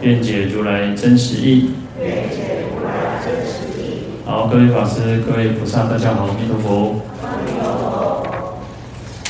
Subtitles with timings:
[0.00, 1.70] 愿解如来真实义。
[4.24, 7.00] 好，各位法师、各位菩萨，大家好，阿弥陀佛。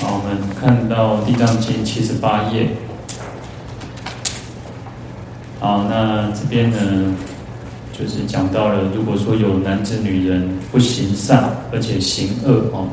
[0.00, 2.68] 好，我们看到《地藏经》七十八页。
[5.58, 7.14] 好，那这边呢，
[7.98, 12.88] 就是讲到了，如果说有男子、女人不行善，而且行恶哦，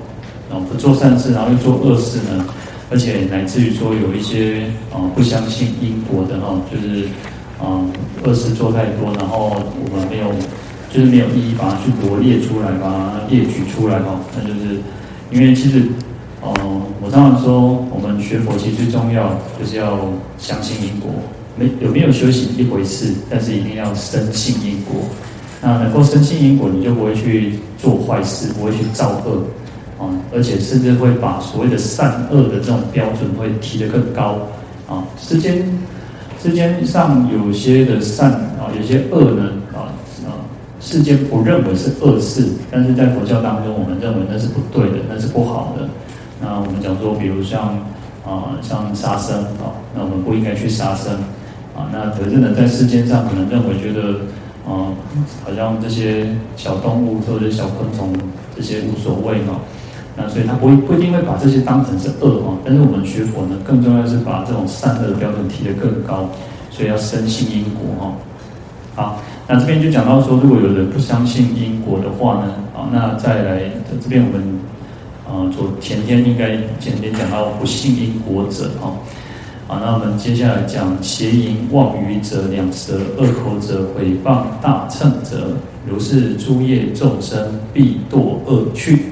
[0.49, 2.45] 然后不做善事，然后又做恶事呢？
[2.89, 4.61] 而且乃至于说有一些
[4.93, 7.07] 啊不相信因果的哦，就是
[7.65, 7.81] 啊
[8.23, 9.51] 恶事做太多，然后
[9.91, 10.31] 我们没有
[10.91, 14.77] 就是没有一一把它去罗列出来，把它列举出来哈，那就是
[15.31, 15.81] 因为其实
[16.43, 19.99] 嗯，我常常说我们学佛其实最重要就是要
[20.37, 21.09] 相信因果，
[21.57, 25.01] 没有没有修行一回事，但是一定要深信因果。
[25.61, 29.41] 那能够深信因果，你就不会去做坏事，不会去造恶。
[29.97, 34.37] 啊，而且甚至会把所谓的善恶的这种标准会提得更高
[34.87, 35.03] 啊。
[35.17, 35.65] 世间
[36.45, 39.89] 世间上有些的善啊，有些恶呢啊
[40.27, 40.45] 啊，
[40.79, 45.89] 世间不认为是恶事，但是在佛教当中，我们认为那是不对的，那是不好的。
[46.39, 47.79] 那我们讲说，比如像
[48.23, 51.13] 啊，像杀生啊，那我们不应该去杀生
[51.75, 51.89] 啊。
[51.91, 54.19] 那可是呢，在世间上可能认为觉得
[54.69, 54.93] 啊，
[55.43, 58.13] 好像这些小动物或者小昆虫
[58.55, 59.61] 这些无所谓嘛。
[60.17, 66.29] 那所以他不会不一定会把这些当成是恶哈，但是我们学佛呢，更重要是把这种善恶的标准提得更高，
[66.71, 68.13] 所以要深信因果哈。
[68.95, 73.63] 好，那这边就讲到说，如果有人不相信因果的话呢，啊，那再来
[74.01, 74.59] 这边我们
[75.27, 78.93] 啊，昨前天应该前天讲到不信因果者哈，
[79.67, 85.49] 好，那我们接下来讲邪淫妄语者、两舌恶口者、诽谤大乘者，
[85.85, 89.07] 如是诸业众生必堕恶趣。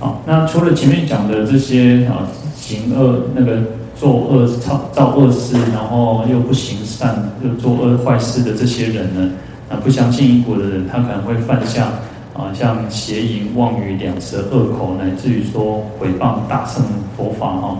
[0.00, 2.22] 好，那除了前面讲的这些啊，
[2.56, 3.58] 行恶那个
[3.96, 9.30] 做恶造造恶事，然后又不行善，又做恶坏事的这些人呢，
[9.68, 11.86] 啊，不相信因果的人，他可能会犯下
[12.32, 16.84] 啊，像邪淫、妄语、两舌、恶口，乃至于说诽谤大乘
[17.16, 17.76] 佛法哈。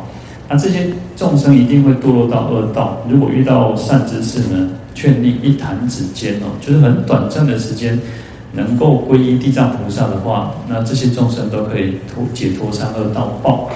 [0.48, 2.98] 那这些众生一定会堕落到恶道。
[3.08, 7.96] 如果遇到善知识呢，劝你一弹指间哦，就是很短暂的时间。
[8.58, 13.70] 能够皈依地藏菩萨的话，那这些众生都可以脱解脱三恶道报。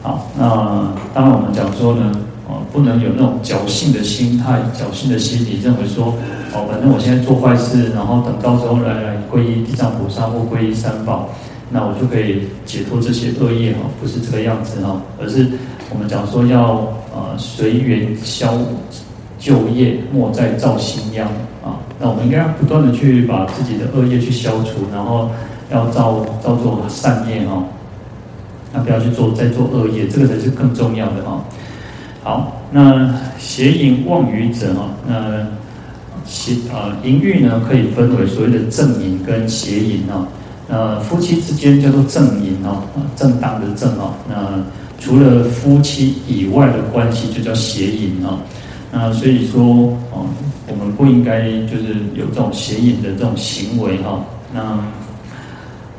[0.00, 2.12] 好，那当然我们讲说呢，
[2.46, 6.14] 哦，不能有那种侥幸的心态、侥幸的心理，认为说，
[6.54, 11.30] 哦，反正我现在做坏事，然后等到时候来来皈依地藏菩萨或皈依三宝，
[11.70, 15.44] 那我就可以解脱这些恶业哈，不是这个样子哈，而是
[15.90, 18.56] 我们讲说要呃随缘消
[19.40, 21.26] 旧业，莫再造新殃
[21.64, 21.82] 啊。
[22.00, 25.28] 那我们应该要不断的去把自己的恶业去消除，然后
[25.68, 27.64] 要造造作善业哦。
[28.72, 31.42] 那不要去做再做恶业，这个才是更重要的哈。
[32.22, 35.44] 好，那邪淫妄语者哈，那
[36.24, 40.28] 邪啊淫欲呢可以分为所谓的正淫跟邪淫啊。
[40.68, 42.84] 那夫妻之间叫做正淫啊，
[43.16, 44.14] 正当的正啊。
[44.28, 44.62] 那
[45.00, 48.38] 除了夫妻以外的关系就叫邪淫啊。
[48.92, 49.60] 那所以说
[50.12, 50.26] 哦。
[50.98, 54.22] 不应该就是有这种邪淫的这种行为哈。
[54.52, 54.76] 那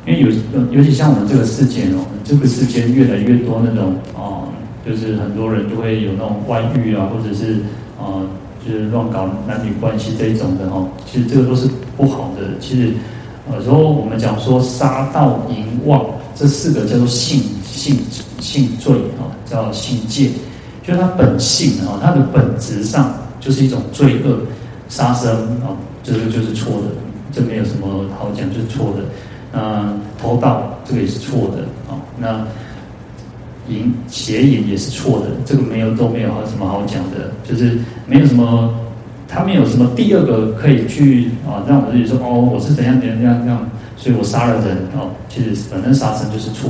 [0.06, 0.28] 因为有
[0.70, 4.48] 尤其像我们这个世界哦，这个世界越来越多那种哦，
[4.86, 7.54] 就是很多人都会有那种外遇啊，或者是
[7.98, 8.20] 啊，
[8.66, 10.86] 就是乱搞男女关系这一种的哈。
[11.10, 12.58] 其实这个都是不好的。
[12.60, 12.92] 其实
[13.54, 17.96] 有时候我们讲说杀盗淫妄这四个叫做性性
[18.38, 20.30] 性罪啊，叫性戒，
[20.86, 24.40] 就是它本性啊，它的本质上就是一种罪恶。
[24.90, 25.72] 杀生啊，
[26.02, 26.88] 这个就是错的，
[27.32, 29.04] 这没有什么好讲，就是错的。
[29.52, 31.96] 那偷盗这个也是错的啊。
[32.18, 32.44] 那
[33.68, 38.74] 淫邪淫也是错的，这个没有都没有什么好讲的，就是没有什么，
[39.28, 45.10] 他没有什么第二个可以去啊，让我自己说哦，我是怎样怎样怎样这样，所以我杀了人哦。
[45.28, 46.68] 其实反正杀生就是错，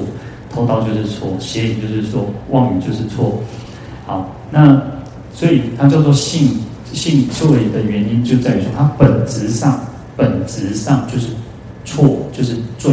[0.52, 3.40] 偷盗就是错，邪淫就是错，妄语就是错。
[4.06, 4.78] 好，那
[5.32, 6.61] 所以它叫做性。
[6.92, 9.81] 性罪的原因就在于说，它本质上
[10.16, 11.28] 本质上就是
[11.84, 12.92] 错，就是罪。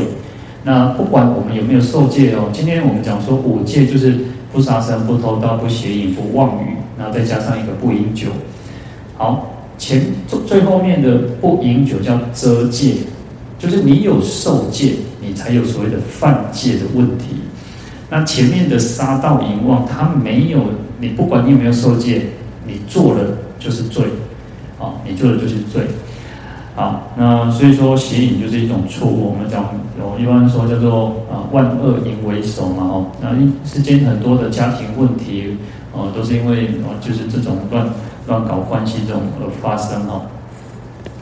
[0.63, 4.15] 那不管我们有没有受戒哦，今天我们讲说五戒就是
[4.51, 8.27] 不杀生、不偷盗、不邪淫、不妄语，然后再加上一个不饮酒。
[9.17, 12.95] 好，前最最后面的不饮酒叫遮戒，
[13.57, 17.37] 就是你有受戒，你才有所谓的犯戒的问题。
[18.09, 20.59] 那前面的杀盗淫妄，他没有，
[20.99, 22.21] 你不管你有没有受戒，
[22.65, 23.21] 你做了
[23.59, 24.05] 就是罪，
[24.79, 25.83] 啊，你做的就是罪。
[26.75, 29.31] 啊，那所以说邪淫就是一种错误。
[29.31, 29.65] 我们讲
[29.97, 33.29] 有一般说叫做啊万恶淫为首嘛，哦，那
[33.67, 35.57] 世间很多的家庭问题，
[35.91, 37.83] 哦，都是因为哦就是这种乱
[38.27, 40.21] 乱搞关系这种而发生哈，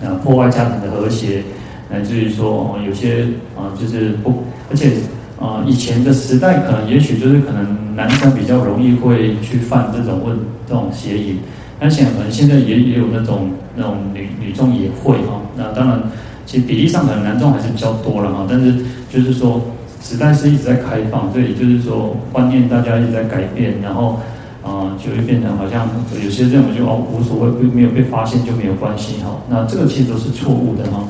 [0.03, 1.41] 啊破坏家庭的和谐，
[1.89, 4.91] 乃至于说哦有些啊就是不，而且
[5.39, 10.37] 啊以前的时代可能也许就是可能男生比较容易会去犯这种问
[10.67, 11.39] 这种邪淫。
[11.79, 16.01] 而且可能现在也也有那种那种女女众也会哈，那当然
[16.45, 18.73] 其实比例上可能男众还是比较多了哈，但是
[19.11, 19.61] 就是说
[20.01, 24.19] 时代是一直在开放，所以就是说观念大家一直在改变，然后
[24.63, 25.87] 啊、就会变成好像
[26.23, 31.03] 有些认为就哦无所谓，没有被发现就没有关系哈，那这个其实都是错误的哈。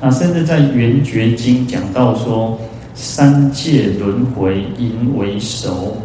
[0.00, 2.58] 那甚至在《圆觉经》讲到说，
[2.94, 5.98] 三界轮回淫为首，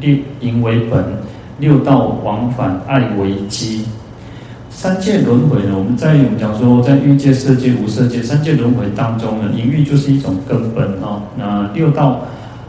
[0.00, 1.04] 六淫为本。
[1.58, 3.84] 六道往返，爱为基。
[4.70, 5.74] 三界轮回呢？
[5.76, 11.20] 我们在我们讲说，在欲界、色界、无色界三界轮回当中呢，淫欲就是一种根本啊。
[11.36, 12.20] 那六道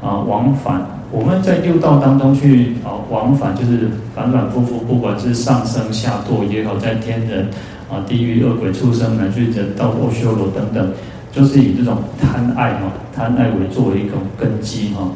[0.02, 7.48] 啊往返，我们在六道当中去啊往返，就是反反复复，不管是上升下堕也好，在天人
[7.92, 10.92] 啊、地狱、恶鬼、畜生，乃至人道、阿修罗等等，
[11.32, 15.08] 就是以这种贪爱嘛，贪爱为作为一种根基哈。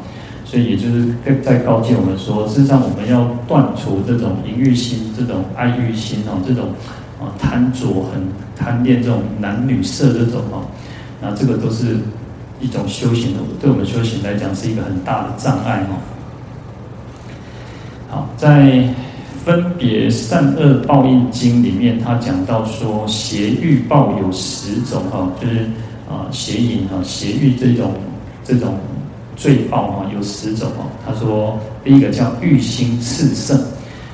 [0.54, 1.12] 所以也就是
[1.42, 6.68] 在告诫我们说，事实上我们要断除这种淫欲心、这种爱欲心哦，这种
[7.18, 8.22] 啊贪着、很
[8.56, 10.62] 贪恋这种男女色这种哦，
[11.20, 11.96] 那这个都是
[12.60, 15.98] 一种修行的，对我们修行来讲是一个很大的障碍哦。
[18.08, 18.70] 好，在
[19.44, 25.64] 《分别善恶报应经》里面，他讲到说，邪欲报有十种哈，就是
[26.08, 27.90] 啊邪淫啊邪欲这种
[28.44, 28.78] 这种。
[29.36, 33.58] 罪报哈有十种哦，他说第一个叫欲心炽盛，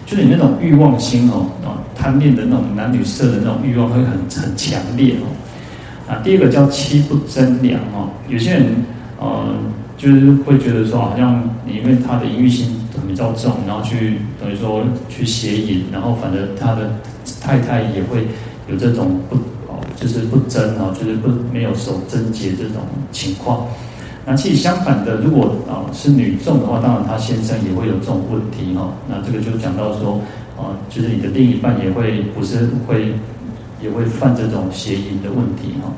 [0.07, 5.27] 就是你那种欲望心哦啊贪恋的那种男女色的那种欲望会很很强烈哦。
[6.09, 8.67] 啊，第二个叫妻不贞良哦，有些人
[9.19, 9.55] 呃
[9.97, 12.75] 就是会觉得说好像你因为他的淫欲心
[13.07, 16.91] 比较重，然后去等于说去邪淫，然后反正他的
[17.41, 18.27] 太太也会
[18.69, 19.37] 有这种不
[19.69, 22.83] 哦就是不贞哦，就是不没有守贞洁这种
[23.13, 23.67] 情况。
[24.31, 28.89] 那其实相反的，如果啊是女众的话，当然她先生也会有这种问题哈。
[29.09, 30.21] 那这个就讲到说，
[30.57, 33.13] 啊，就是你的另一半也会不是会
[33.83, 35.91] 也会犯这种邪淫的问题哈。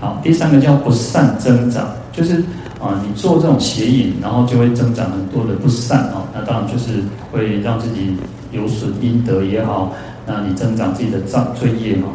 [0.00, 2.38] 好，第三个叫不善增长，就是
[2.80, 6.24] 啊你做这种邪淫，然后就会增长很多的不善啊。
[6.34, 8.16] 那当然就是会让自己
[8.50, 9.94] 有损阴德也好，
[10.26, 12.08] 那你增长自己的障罪业哈。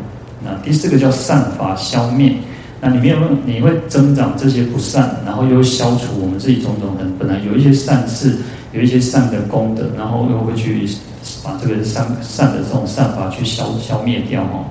[0.43, 2.35] 那第四个叫善法消灭。
[2.79, 8.35] 那里面有你会增长这些不善，然后又消除我们自己种种很本来有一些善事，
[8.71, 10.87] 有一些善的功德，然后又会去
[11.43, 14.65] 把这个善善的这种善法去消消灭掉哦。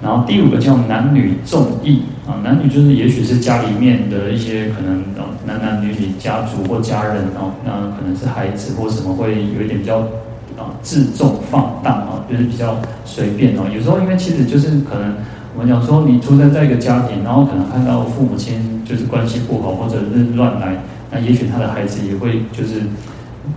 [0.00, 5.02] 然后第五个叫男女众义啊，男女就是也许是家里面的一些可能
[5.44, 9.98] 男男女女家族或家人哦，那可能是孩子或什么会有一点比较
[10.56, 13.62] 啊自重放荡啊，就是比较随便哦。
[13.74, 15.16] 有时候因为其实就是可能。
[15.56, 20.76] 我们讲说，你出生在一个家庭，然后可能看到父母亲就是关系不好，或者是乱来，
[21.10, 22.82] 那也许他的孩子也会就是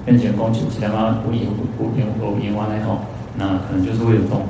[0.05, 1.41] 变成公主，其他妈不淫
[1.77, 2.99] 不淫不淫完了以后，
[3.37, 4.43] 那可能就是会有这种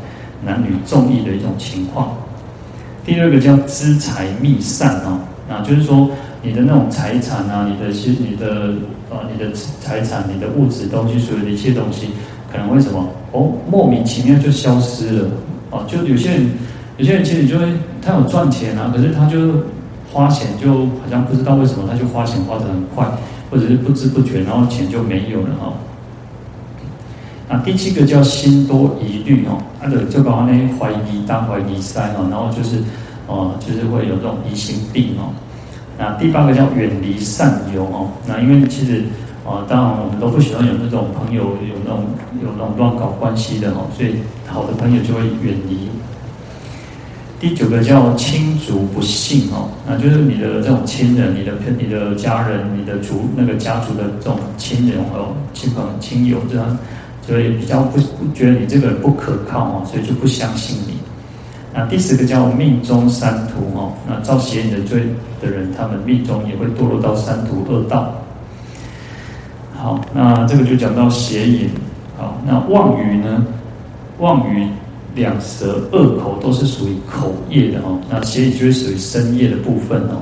[0.46, 2.16] 男女重义的一种情况。
[3.04, 5.18] 第二个叫资财密散哦，
[5.50, 6.08] 那就是说
[6.44, 8.74] 你的那种财产啊，你的其实你的
[9.10, 9.52] 呃你的
[9.82, 12.10] 财产、你的物质东西，所有的一切东西，
[12.52, 15.30] 可能为什么哦莫名其妙就消失了
[15.72, 16.48] 哦，就有些人。
[17.00, 17.66] 有些人其实就会，
[18.02, 19.64] 他有赚钱啊，可是他就
[20.12, 23.08] 花钱，就好像不知道为什么，他就花钱花得很快，
[23.50, 25.74] 或者是不知不觉，然后钱就没有了哈。
[27.48, 32.84] 那第七个叫心多疑虑哦，他的就搞那些怀疑大怀疑三哦，然后就是
[33.28, 35.32] 哦，就是会有这种疑心病哦。
[35.98, 39.04] 那第八个叫远离善友哦，那因为其实
[39.48, 42.04] 啊，当然我们都不喜欢有那种朋友有那种
[42.44, 44.16] 有那种乱搞关系的哈，所以
[44.48, 45.88] 好的朋友就会远离。
[47.40, 56.78] 第九个叫亲族不幸哦，那就是你的这种亲人、你的你的家人、你的族那个家族的这种亲人哦、亲朋亲友这样，
[57.26, 60.96] 所以比较不不觉得你这个人不可靠哦，所以就不相信你。
[61.74, 65.04] 那第十个叫命中三途哦，那造邪淫的罪
[65.42, 68.14] 的人，他们命中也会堕落到三途恶道。
[69.74, 71.70] 好，那这个就讲到邪淫。
[72.18, 73.46] 好，那妄语呢？
[74.18, 74.68] 妄语
[75.16, 78.00] 两舌恶口都是属于口业的哦。
[78.10, 80.22] 那邪语就是属于身业的部分哦。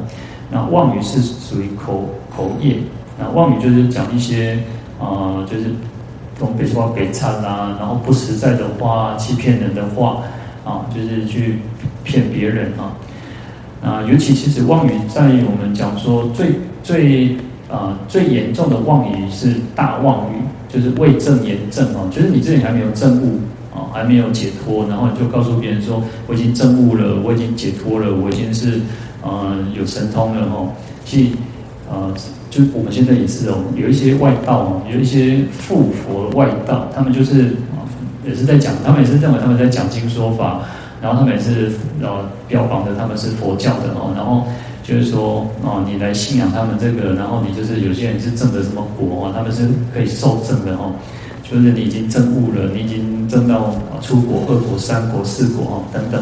[0.50, 2.78] 那妄语是属于口口业。
[3.20, 4.58] 那妄语就是讲一些
[5.00, 5.66] 啊、呃，就是
[6.40, 10.22] 东北话北餐啦，然后不实在的话，欺骗人的话
[10.64, 11.60] 啊，就是去
[12.04, 12.94] 骗别人啊。
[13.84, 16.52] 啊，尤其其实妄语在我们讲说最
[16.84, 17.36] 最
[17.70, 20.38] 啊、最严重的妄语是大妄语，
[20.70, 23.42] 就是未证言证哦，就是你自己还没有证悟
[23.94, 28.80] 还没有解脱，然后你就告诉别人说我已经证悟了，我已经解脱了，我已经是
[29.22, 30.70] 呃有神通了哦。
[31.06, 31.30] 其实
[31.90, 32.14] 呃，
[32.50, 37.84] 就我们现在也是哦，有一些外道哦，有一些附佛外道，他们就是啊
[38.26, 40.62] 也是在讲，他们也是认为他们在讲经说法。
[41.00, 44.48] 然后他们也是呃标榜的他们是佛教的哦，然后
[44.82, 50.94] 就是说哦，你来信仰他们这个，然后你就是有些人是证的什么果哦，他们是可以受证的哦，
[51.50, 56.22] 就是你已经证悟了，你已经证到出国、二国、三国、四果哦等等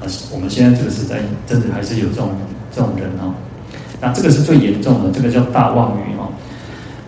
[0.00, 2.30] 啊，我们现在这个时代真的还是有这种
[2.74, 3.34] 这种人哦，
[4.00, 6.28] 那这个是最严重的，这个叫大妄语哦。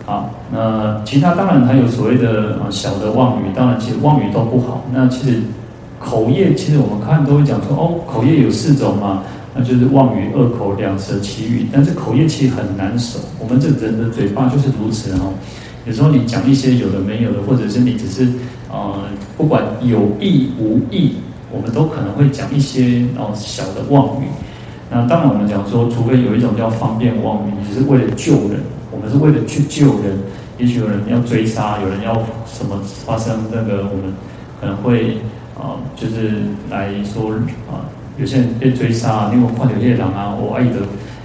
[0.05, 5.41] 好，那其他当然还有所谓的啊小的妄语，当然其实妄语都不好，那其实。
[6.03, 9.23] 口业其实我们看都会讲说哦，口业有四种嘛，
[9.55, 11.65] 那就是妄语、恶口、两舌、綺语。
[11.71, 15.29] 但是口业其实很难守，我们这人的嘴巴就是如此哈。
[15.85, 18.27] 有时候你讲一些有的没有的，或者是你只是
[18.69, 19.01] 呃，
[19.37, 21.15] 不管有意无意，
[21.51, 24.25] 我们都可能会讲一些哦小的妄语。
[24.89, 28.61] 那当然我们讲说，除非有一种叫方便妄语，你是为了救人，
[28.91, 30.17] 我们是为了去救人。
[30.57, 32.13] 也许有人要追杀，有人要
[32.45, 34.13] 什么发生那个，我们
[34.59, 35.17] 可能会。
[35.55, 37.31] 啊，就是来说
[37.69, 37.85] 啊，
[38.17, 40.79] 有些人被追杀，因为换有夜狼啊，我爱的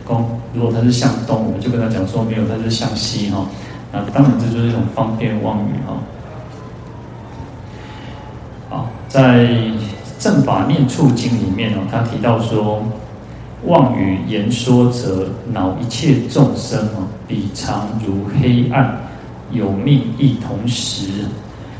[0.04, 3.46] 公，如果他是向东，我们就跟他讲说没有，他是向西哈。
[3.92, 5.96] 那当然这就是一种方便妄语哈。
[8.68, 9.46] 好，在
[10.18, 12.82] 《正法念处经》里面哦，他提到说，
[13.64, 18.98] 妄语言说者，恼一切众生哦，彼常如黑暗，
[19.52, 21.06] 有命亦同时。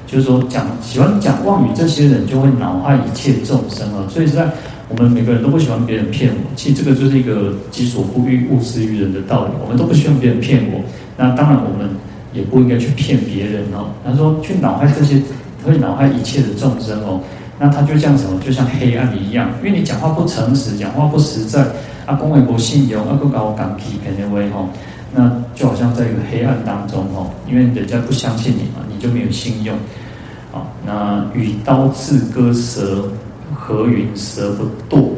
[0.06, 4.08] 就是说，讲喜欢讲妄语这些人，就会恼害一切众生啊。
[4.08, 4.48] 所以，在
[4.88, 6.40] 我们每个人都不喜欢别人骗我。
[6.56, 9.50] 其实，这个就是一个己所不欲，勿施于人的道理。
[9.62, 10.80] 我们都不希望别人骗我。
[11.18, 11.90] 那当然，我们
[12.32, 13.90] 也不应该去骗别人哦。
[14.02, 15.20] 他说，去恼害这些，
[15.66, 17.20] 会恼害一切的众生哦。
[17.58, 18.40] 那他就像什么？
[18.40, 21.66] 就像黑暗一样，因为你讲话不诚实，讲话不实在，
[22.06, 24.68] 啊，恭维不信用，啊，不搞讲欺骗的话吼，
[25.12, 27.28] 那就好像在一个黑暗当中哦。
[27.50, 28.86] 因为人家不相信你嘛。
[28.90, 29.76] 你就没有信用，
[30.52, 33.08] 啊，那与刀自割舌，
[33.54, 35.10] 何云舌不堕？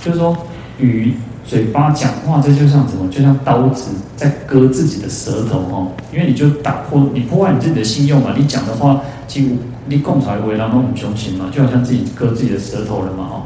[0.00, 0.36] 就是说，
[0.80, 1.14] 与
[1.50, 3.08] 嘴巴讲话，这就像什么？
[3.10, 5.88] 就像刀子在割自己的舌头哦。
[6.12, 8.32] 因为你就打破，你破坏你自己的信用嘛。
[8.38, 9.56] 你讲的话，几乎
[9.88, 13.42] 你共才为然后很凶险嘛，就好像自己割自己的舌头了嘛，哦。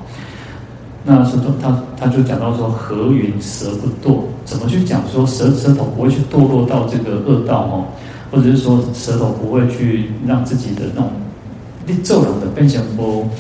[1.07, 4.21] 那说说他他就讲到说，何云舌不堕？
[4.45, 7.85] 怎么去讲说舌舌头不会去堕落到这个恶道哦？
[8.31, 11.11] 或者是说舌头不会去让自己的那种
[11.87, 13.31] 你做人的变成不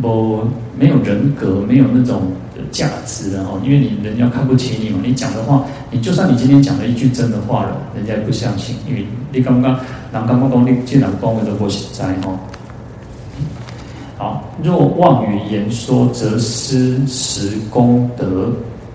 [0.00, 0.44] 不
[0.78, 2.22] 没有人格，没有那种
[2.70, 9.72] 价值的哦，因为你人家看不起你嘛，你讲的话，你就算你今天讲了一句真的话了，人家也不相信，因为你刚刚
[10.12, 12.38] 人刚刚讲你既然讲的都不实在哦。
[14.18, 18.24] 好，若妄语言说，则失实功德；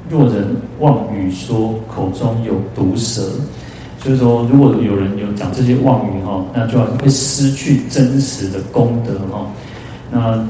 [0.09, 0.47] 若人
[0.79, 3.21] 妄语说，口中有毒舌。
[4.03, 9.45] 就是说，如果有人有讲这些妄语哈，那就会失去真实的功德哈。
[10.09, 10.43] 那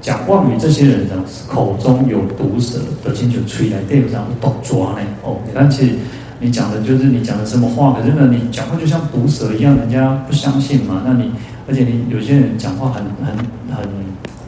[0.00, 1.14] 讲妄语这些人呢，
[1.48, 5.36] 口中有毒舌，都清楚吹来对不上，都抓呢哦。
[5.46, 5.94] 你看，其实
[6.38, 11.02] 你讲的就是你讲的什么话，可是呢，你讲话就像毒蛇一样，人家不相信嘛。
[11.04, 11.32] 那你
[11.68, 13.36] 而且你有些人讲话很很
[13.74, 13.88] 很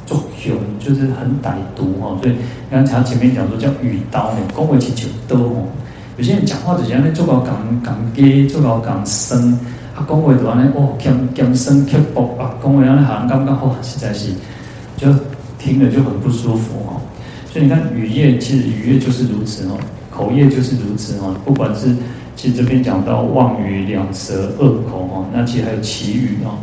[0.06, 2.16] 作凶，就是很歹毒哈。
[2.22, 2.38] 所以你
[2.70, 5.64] 看他前面讲说叫语刀呢，恭维起就刀哦。
[6.16, 9.52] 有些人讲话就是安尼，做到讲讲假，做到讲深，
[9.96, 14.30] 啊，讲话就安尼哦，讲讲生刻薄啊，讲话安尼好像刚刚好，实在是
[15.58, 17.00] 听了就很不舒服哦。
[17.50, 19.78] 所以你看语业，其实语业就是如此哦，
[20.10, 21.34] 口业就是如此哦。
[21.44, 21.94] 不管是
[22.36, 26.58] 其实这边讲到妄语、两舌、恶口哦，那其实还有綺语哦。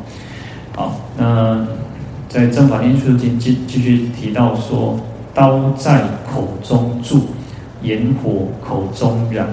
[0.75, 1.67] 好，那
[2.29, 4.99] 在《正法念处经》继继续提到说，
[5.33, 7.27] 刀在口中住。
[7.81, 9.45] 炎火口中燃，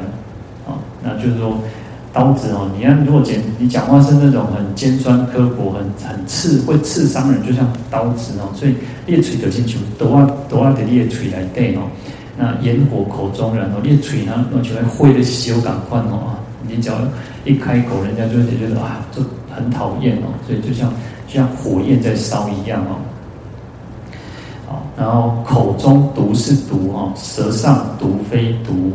[0.66, 1.58] 啊，那就是说
[2.12, 8.74] 刀子哦，你看如果讲你讲话是那种很尖酸刻薄、很很刺会刺伤人，就像刀子哦，所以
[9.06, 11.80] 裂锤得进去，都要都要得裂锤来对哦。
[12.36, 16.36] 那炎火口中人哦，裂锤呢，那就会灰的修感快哦，
[16.68, 16.96] 你只要
[17.44, 19.22] 一开口，人家就会觉得啊，就
[19.54, 20.92] 很讨厌哦，所以就像
[21.26, 22.96] 就像火焰在烧一样哦。
[24.66, 28.92] 好，然后口中毒是毒哦，舌上毒非毒，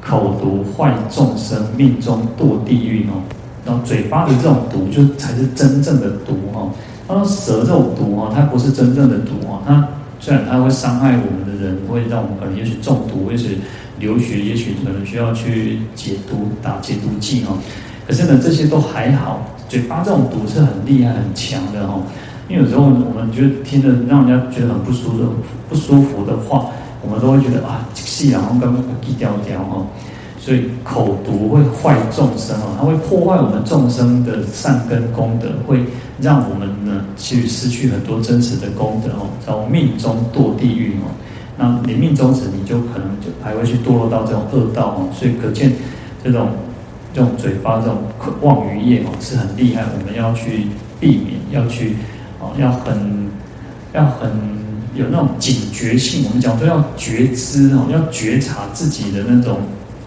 [0.00, 3.22] 口毒坏众生，命中堕地狱哦。
[3.64, 6.70] 然后嘴巴的这种毒，就才是真正的毒哦。
[7.06, 9.60] 他说舌这种毒哦，它不是真正的毒哦。
[9.66, 9.86] 它
[10.18, 13.58] 虽然它会伤害我们的人，会让我们可能也许中毒，也许
[13.98, 17.58] 流血，也许可能需要去解毒，打解毒剂哦。
[18.06, 19.42] 可是呢，这些都还好。
[19.68, 22.02] 嘴巴这种毒是很厉害、很强的哦。
[22.48, 25.34] 因为有时候我们觉得听着让人家觉得很不舒服、
[25.68, 26.66] 不舒服的话，
[27.02, 29.86] 我们都会觉得啊，气然后根本不掉掉哦。
[30.38, 35.84] 所以口毒会坏众生哦，它会破坏我们众生的善根功德，会
[36.20, 41.10] 让我们呢去失去很多真实的功德哦，在命中堕地狱哦。
[41.58, 45.08] 那你命中时，你就可能就还会去堕落到这种恶道哦。
[45.12, 45.72] 所以可见
[46.24, 46.48] 这种
[47.12, 47.98] 这种嘴巴这种
[48.40, 51.96] 妄语业哦是很厉害，我们要去避免，要去。
[52.42, 53.28] 哦，要很
[53.92, 54.30] 要很
[54.94, 56.24] 有那种警觉性。
[56.24, 59.58] 我们讲说要觉知哦，要觉察自己的那种，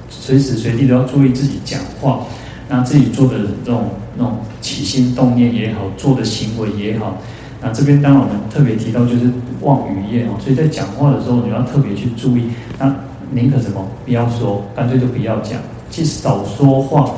[0.10, 2.26] 随时随地都要注意自己讲话，
[2.68, 7.18] 那自己做的这种那种起心动念也好，做的行为也好。
[7.62, 12.46] 那这边当然我们特别提到就是妄语业哦，所以在讲话的时候你要特别去注意。
[12.78, 12.94] 那
[13.32, 13.88] 宁可什么？
[14.06, 15.60] 不要说，干脆就不要讲，
[15.90, 17.12] 去少说话。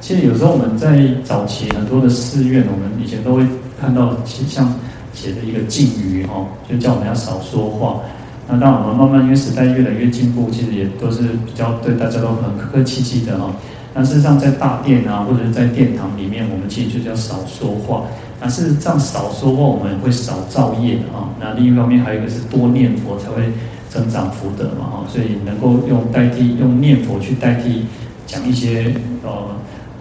[0.00, 3.44] 其实有时候我们在早期很多的寺院，我们以前都会。
[3.82, 4.72] 看到其实像
[5.12, 8.00] 写的一个禁语哦，就叫我们要少说话。
[8.48, 13.54] 那当我们慢慢因为时代越来越进步，其实也都是比较对大家都很客客气气的哈。
[13.94, 18.04] 那事实上在大殿啊，或者是在殿堂里面，我们其实就叫少说话。
[18.40, 21.30] 那事实上少说话，我们会少造业啊。
[21.38, 23.52] 那另一方面还有一个是多念佛才会
[23.88, 25.04] 增长福德嘛哈。
[25.08, 27.86] 所以能够用代替用念佛去代替
[28.26, 29.30] 讲一些呃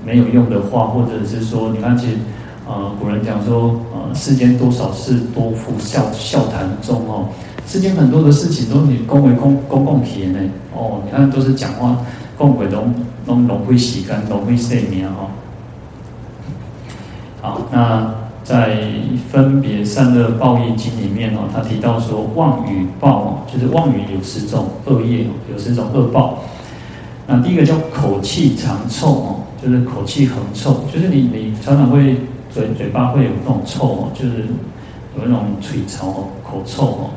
[0.05, 2.13] 没有用的话，或者是说你看其实。
[2.67, 7.27] 啊、呃，古人讲说，呃，世间多少事，多付笑笑谈中哦。
[7.65, 10.39] 世间很多的事情都你恭维公公共体呢，
[10.75, 11.97] 哦，你看都是讲话，
[12.37, 12.83] 恭维都
[13.25, 15.31] 都龙会洗干，龙会睡眠哦。
[17.41, 18.77] 好，那在
[19.31, 26.39] 分别善恶报应经里面哦，他提到说，妄语报哦，就是妄语有十种恶业，有十种恶报。
[27.25, 32.15] 那第一个叫口气长臭哦，就是口气很臭，就是你你常常会。
[32.53, 34.45] 所以嘴巴会有那种臭哦，就是
[35.17, 37.09] 有那种嘴臭哦，口臭哦。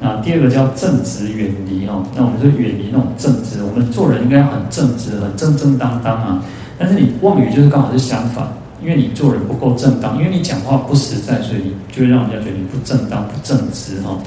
[0.00, 3.62] 那第二个叫正直远离哦，那我们就远离那种正直。
[3.62, 6.44] 我们做人应该很正直，很正正当当啊。
[6.76, 8.46] 但是你妄语就是刚好是相反，
[8.82, 14.18] 因为你做人不够正当，因为你讲话不实在，所以就会让人家觉得你不正当、不正直哈。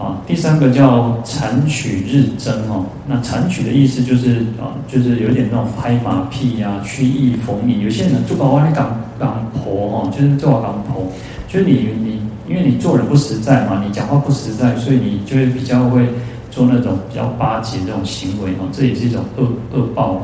[0.00, 7.80] 啊，第三个叫谗曲日增哦，那谗曲的意思就是啊，就是有点那种拍马屁呀、啊、曲意逢迎。
[7.82, 11.06] 有些人就把我那港港婆哦，就是做港婆，
[11.46, 16.08] 就是你你，因为你做人不实在嘛，你讲话不实在，所以你就会比较会
[16.50, 20.22] 做那种比较巴结这种行为哦，这也是一种恶恶报哦。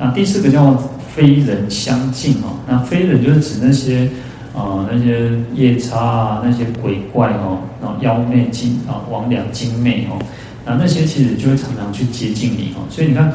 [0.00, 0.76] 那第四个叫
[1.14, 4.10] 非人相敬哦，那非人就是指那些。
[4.54, 10.22] 啊，那些夜叉啊，那些鬼怪哦，然后妖魅精啊，魍魉精魅哦，
[10.64, 12.86] 那那些其实就会常常去接近你哦。
[12.88, 13.32] 所以你看，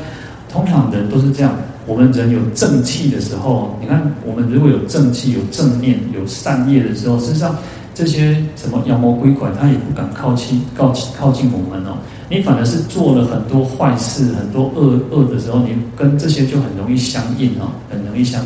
[0.49, 1.53] 通常人都是这样。
[1.85, 7.55] 我们人有正气的时候，你看我们如果有正气、有正念、有善业的时候，事实上
[7.95, 11.97] 这些什么妖魔鬼怪，他也不敢靠近、靠近、靠近我们哦。
[12.29, 18.39] 你反而是做了很多坏事、很多恶恶的时候，你跟这些就很容易相应哦，很容易相。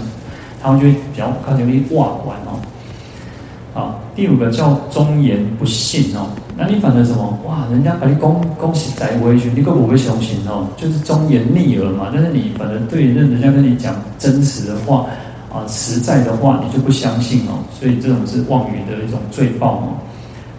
[0.61, 2.52] 他们就会比较靠近你挂管哦。
[3.73, 6.29] 好，第五个叫忠言不信哦。
[6.55, 7.65] 那你反正什么哇？
[7.71, 10.67] 人家把你恭恭喜在威权，你个不会相信哦。
[10.77, 12.11] 就是忠言逆耳嘛。
[12.13, 15.07] 但是你反正对人人家跟你讲真实的话
[15.51, 17.65] 啊，实在的话，你就不相信哦。
[17.79, 19.97] 所以这种是妄语的一种罪报哦。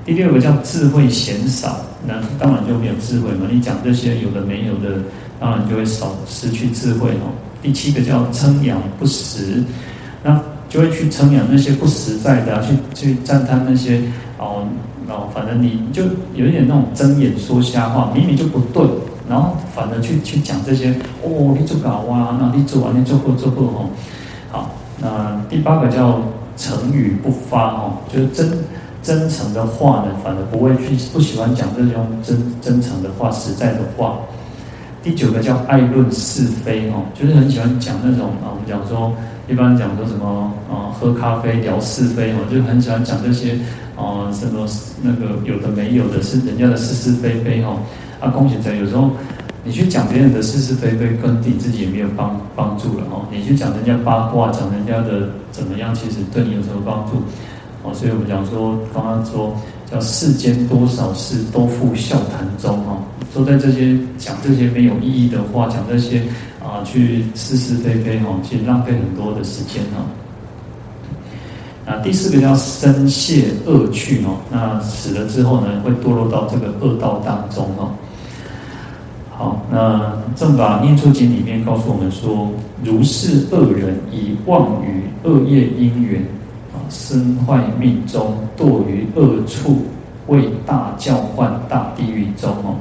[0.05, 3.47] 第六个叫智慧嫌少，那当然就没有智慧嘛。
[3.49, 5.01] 你讲这些有的没有的，
[5.39, 7.31] 当然就会少失去智慧哦。
[7.63, 9.63] 第七个叫称扬不实。
[10.23, 10.43] 那
[10.75, 14.03] 就会去称扬那些不实在的，啊，去去赞叹那些
[14.39, 14.67] 哦
[15.07, 16.03] 哦，反正你就
[16.35, 18.85] 有一点那种睁眼说瞎话，明明就不对，
[19.29, 23.89] 然后反而去去讲这些哦，你做搞啊，那你做完你做后做后哦，
[24.51, 26.21] 好，那第八个叫
[26.57, 28.59] 诚语不发哦，就是真
[29.01, 34.19] 真诚的话呢，反而不会去不喜欢讲这种真真诚的话，实在的话。
[35.05, 39.13] 第九个叫爱论是非哦，就是很喜欢讲那种啊，我们讲说。
[39.49, 43.59] 一般讲说什么啊，喝咖啡聊是非哦，就很喜欢讲这些
[43.97, 44.67] 啊，什么
[45.03, 47.79] 那个有的没有的，是人家的是是非非哦。
[48.21, 49.11] 啊，恭喜在有时候
[49.63, 53.27] 你去讲别人的是是非非，跟你自己也没有帮帮助了哦。
[53.31, 57.23] 你去讲人家八卦，讲人家的怎么样，其实对你有什么帮助？
[57.83, 59.55] 哦，所以我们讲说，刚刚说
[59.91, 63.03] 叫世间多少事，都付笑谈中哦。
[63.35, 66.23] 都在这些讲这些没有意义的话，讲这些
[66.65, 70.01] 啊，去是是非非哦，其实浪费很多的时间哦。
[71.87, 77.91] 那第四个叫深泄恶趣哦，那死了之后呢，会堕落到这个恶道当中哦。
[79.37, 82.51] 好，那正法念处经里面告诉我们说，
[82.83, 86.23] 如是恶人以妄语恶业因缘
[86.73, 89.83] 啊，身坏命终，堕于恶处，
[90.29, 92.77] 为大教患大地狱中哦。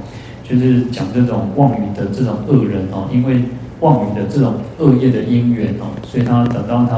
[0.48, 3.44] 就是讲这种妄语的这种恶人哦，因为
[3.84, 6.98] 妄语的这种恶业的因缘哦，所以他等到他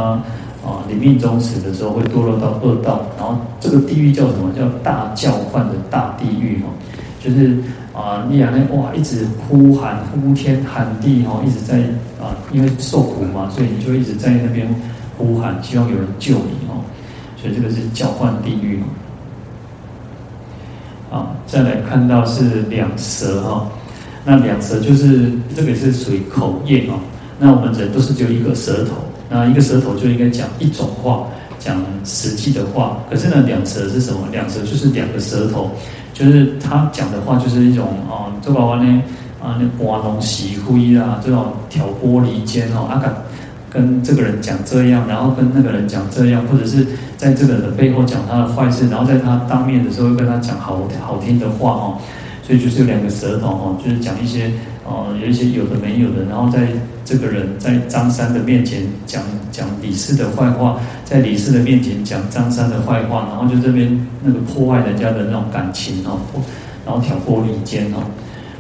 [0.64, 4.54] 啊临命终时的时候，会堕落到恶道，然后这个地狱叫什么？
[4.54, 6.70] 叫大教患的大地狱哦，
[7.20, 7.58] 就是。
[7.96, 11.78] 啊，你啊，那哇，一直呼喊呼天喊地哦，一直在
[12.22, 14.68] 啊，因为受苦嘛，所以你就一直在那边
[15.18, 16.84] 呼喊，希望有人救你哦。
[17.38, 18.82] 所以这个是教患地狱。
[21.10, 23.66] 啊，再来看到是两舌哈，
[24.26, 27.00] 那两舌就是这个也是属于口业哦。
[27.40, 28.96] 那我们人都是只有一个舌头，
[29.30, 31.28] 那一个舌头就应该讲一种话，
[31.60, 32.98] 讲实际的话。
[33.10, 34.20] 可是呢，两舌是什么？
[34.32, 35.72] 两舌就是两个舌头。
[36.14, 39.04] 就是他讲的话，就是一种哦，这个话呢，
[39.44, 43.14] 啊，那拨弄是非啊，这种挑拨离间哦，啊，敢
[43.70, 51.98] 跟这个人讲这样，然后跟那个人讲这样，或者是在这个人的背后讲他的坏事，然后在他当面的时候又跟他讲好好听的话哦，
[52.46, 54.52] 所以就是有两个舌头哦，就是讲一些
[54.86, 56.68] 哦，有一些有的没有的，然后在。
[57.08, 66.18] 这个人在张三的面前讲讲李四的坏话，在李四的面前讲张三的坏话，然后就这边那个破坏人家的那种感情哦，
[66.84, 68.02] 然后挑拨离间哦，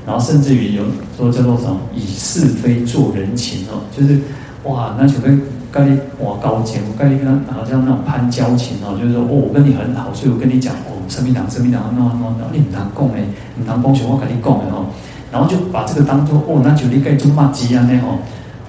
[0.05, 0.83] 然后甚至于有
[1.17, 4.19] 说叫做什么以是非做人情哦，就是
[4.65, 5.41] 哇，那就跟
[5.75, 13.27] 跟你哇高见，我跟你跟他好像那种攀交情哦，就是说哦，我跟你很好，所以我跟你讲哦，什么党什么党，那那那你唔通讲诶，
[13.59, 14.85] 唔通讲，我跟你讲诶吼。
[15.33, 18.19] 然后就把这个当做哦，那就你该做骂鸡啊那吼，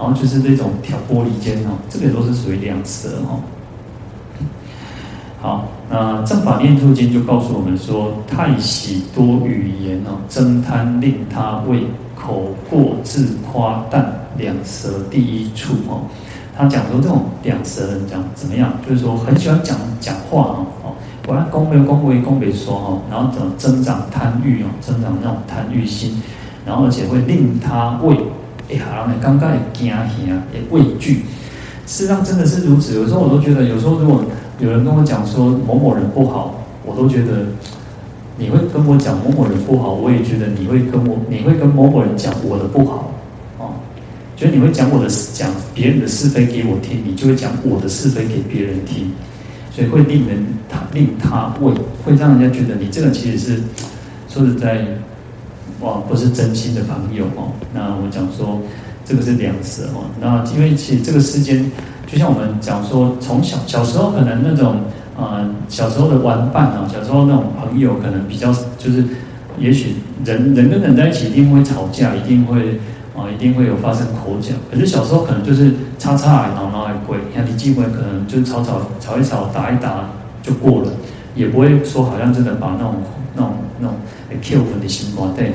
[0.00, 3.38] 然后就是这种挑拨离间哦，这个也都是属于两舌哦。
[5.40, 16.02] 好，那正法念处经就告诉我们说，太喜多语言哦，增贪令他为口过自夸但两舌第一处哦。
[16.56, 18.72] 他讲说这种两舌人讲怎么样？
[18.88, 20.92] 就是说很喜欢讲讲话哦，哦，
[21.28, 26.22] 我要恭维恭维恭维说哦，然后怎么增长贪欲哦，增长那种贪欲心。
[26.64, 28.16] 然后而且会令他畏，
[28.68, 30.04] 哎呀，然后你刚刚也惊吓，
[30.52, 31.24] 也畏惧。
[31.86, 32.96] 事实上真的是如此。
[32.96, 34.22] 有时候我都觉得，有时候如果
[34.58, 37.46] 有人跟我讲说某某人不好，我都觉得
[38.36, 43.12] 你会跟我讲某某人不好，我也觉得你会跟我，你会跟某某人讲我的不好，
[44.36, 49.10] 觉得你会讲我的讲别人的是非给我听，你就会讲我的是非给别人听，
[49.72, 51.72] 所以会令人他令他畏，
[52.04, 53.62] 会让人家觉得你这个其实是
[54.28, 54.86] 说实在。
[55.80, 57.52] 哇，不是真心的朋友哦。
[57.74, 58.62] 那我讲说，
[59.04, 60.08] 这个是两舌哦。
[60.18, 61.70] 那因为其实这个世间，
[62.06, 64.80] 就像我们讲说，从小小时候可能那种，
[65.18, 69.04] 呃，小时候的玩伴啊，小时候那种朋友，可能比较就是，
[69.58, 72.80] 也许人人跟人在一起一定会吵架，一定会
[73.16, 74.54] 啊，一定会有发生口角。
[74.70, 80.10] 可是小时候可能就是吵吵闹闹还贵，像你机会可能就吵吵吵一吵，打一打
[80.42, 80.92] 就过了，
[81.34, 82.94] 也不会说好像真的把那种
[83.34, 83.96] 那种那种。
[84.42, 85.50] Q 分的心肝对，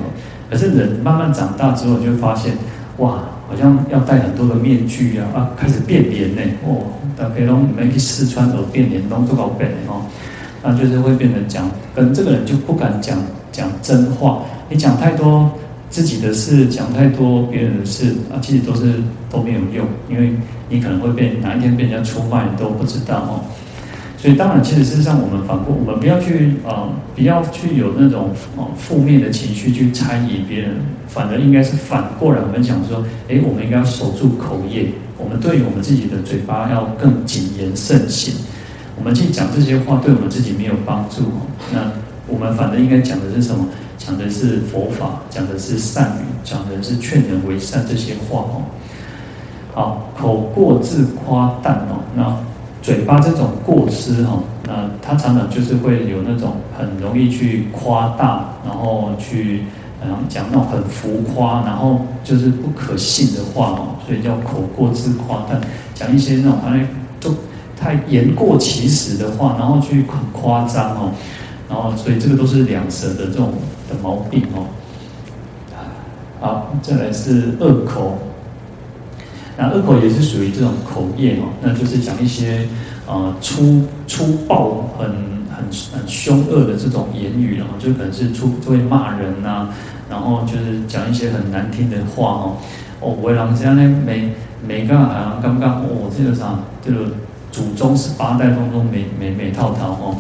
[0.50, 2.54] 可是人慢慢长大之后，就会发现，
[2.98, 10.02] 哇，好像要戴很多的面具啊，啊，开始变脸呢，哦，大家都你们去四川而变脸，都做搞变的哦，
[10.64, 13.20] 那就是会变成讲，跟这个人就不敢讲
[13.52, 15.52] 讲真话，你讲太多
[15.92, 18.94] 自己的事，讲太多别人的事啊，其实都是
[19.30, 20.34] 都没有用，因为
[20.70, 23.44] 你可能会被哪一天被人家出卖，你都不知道哦。
[24.18, 30.76] 所以当然，其实事实上，我们反过，我们不要去啊、不要去有那种啊负面的情绪去猜疑别人，
[31.08, 34.86] 反而应该是反过来，我们讲说，诶，我们应该要守住口业，
[35.18, 38.34] 我们对于我们自己的嘴巴要更谨言慎行。
[38.98, 41.24] 我们去讲这些话，对我们自己没有帮助。
[41.74, 41.92] 那
[42.28, 43.68] 我们反而应该讲的是什么？
[44.04, 48.64] 讲的是佛法，讲的是善语，讲的是劝人为善这些话哦。
[49.74, 52.36] 好，口过自夸诞哦，那。
[52.82, 59.66] 嘴巴这种过失哈，那他常常就是会有那种很容易去夸大，然后去
[60.04, 65.62] 嗯讲那种很浮夸，然后就是不可信的话哦，所以叫口过自夸诞，
[65.94, 66.84] 讲一些那种好像
[67.20, 67.36] 都
[67.80, 71.12] 太言过其实的话，然后去很夸张哦，
[71.72, 73.54] 然后所以这个都是两舌的这种
[73.90, 74.68] 的毛病哦。
[76.42, 78.18] 好，再来是恶口。
[79.58, 82.68] 那恶口也是属于这种口业哦，那就是讲一些
[83.08, 89.70] 呃粗粗暴、很很很凶恶的这种言语，然后就可能是出会骂人呐、啊，
[90.10, 92.58] 然后就是讲一些很难听的话哦。
[93.00, 94.34] 哦，为人家呢每
[94.68, 97.12] 每个好像刚刚我，这个啥，这个
[97.52, 100.18] 祖宗十八代当中每每每套套哦。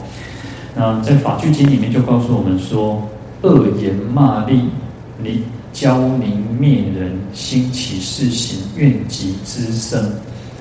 [0.75, 3.01] 那在法句经里面就告诉我们说，
[3.41, 4.61] 恶言骂詈，
[5.21, 5.43] 你。
[5.73, 9.97] 骄宁灭人，兴起世行，怨疾滋生。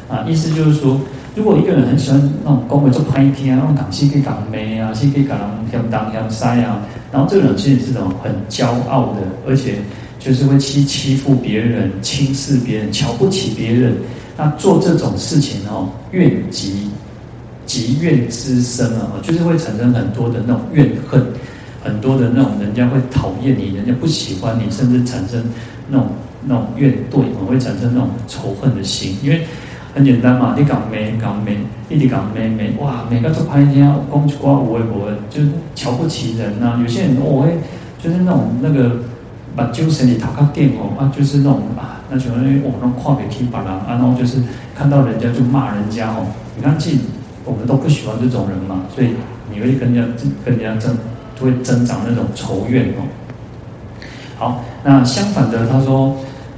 [0.08, 1.00] 啊，意思就是说，
[1.34, 5.36] 如果一个人很喜欢那种恭维做拍片啊，那种港戏可以讲美啊，戏可以讲
[5.72, 9.78] 相当相塞啊，然后这种人其实是种很骄傲的，而且
[10.20, 13.96] 就是会欺欺负别人、轻视别人、瞧不起别人。
[14.36, 16.88] 那做这种事情哦，怨疾
[17.70, 21.24] 疾怨滋生啊，就是会产生很多的那种怨恨。
[21.84, 25.40] 很多的那种人家会讨厌你，人家不喜欢你，甚至产生
[25.88, 26.08] 那种
[26.44, 29.16] 那种怨怼，会产生那种仇恨的心。
[29.22, 29.46] 因为
[29.94, 31.56] 很简单嘛，你讲没讲没，
[31.88, 36.80] 一直讲没没，哇，每个都拍天公去刮我我，就是瞧不起人呐、啊。
[36.82, 37.56] 有些人我会
[38.02, 38.98] 就是那种那个
[39.54, 42.30] 把精神里讨个电哦啊，就是那种啊，那种
[42.62, 44.36] 我那跨别提把郎，然后就是
[44.76, 46.26] 看到人家就骂人家哦。
[46.56, 46.98] 你看，既
[47.50, 49.08] 我们都不喜欢这种人嘛，所以
[49.52, 50.96] 你会跟人家跟人家争。
[51.40, 53.00] 会增长那种仇怨哦。
[54.36, 56.14] 好，那相反的，他说，